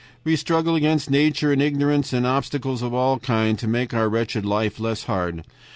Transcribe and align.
We 0.23 0.35
struggle 0.35 0.73
against 0.73 1.11
nature 1.11 1.51
and 1.53 1.61
ignorance 1.61 2.11
and 2.11 2.25
obstacles 2.25 2.81
of 2.81 2.91
all 2.91 3.19
kinds 3.19 3.59
to 3.61 3.67
make 3.67 3.93
our 3.93 4.09
wretched 4.09 4.47
life 4.47 4.79
less 4.79 5.03
hard. 5.03 5.43